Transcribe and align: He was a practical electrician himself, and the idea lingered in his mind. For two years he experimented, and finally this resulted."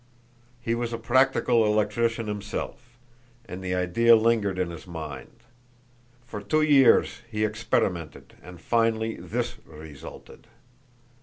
He 0.59 0.73
was 0.73 0.93
a 0.93 0.97
practical 0.97 1.63
electrician 1.63 2.25
himself, 2.25 2.97
and 3.45 3.61
the 3.61 3.75
idea 3.75 4.15
lingered 4.15 4.57
in 4.57 4.71
his 4.71 4.87
mind. 4.87 5.43
For 6.25 6.41
two 6.41 6.63
years 6.63 7.21
he 7.29 7.45
experimented, 7.45 8.33
and 8.41 8.59
finally 8.59 9.17
this 9.17 9.57
resulted." 9.63 10.47